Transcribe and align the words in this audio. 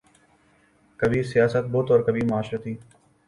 کبھی 0.99 1.21
سیاسی 1.23 1.59
بت 1.71 1.91
اور 1.91 1.99
کبھی 1.99 2.21
معاشرتی 2.25 2.73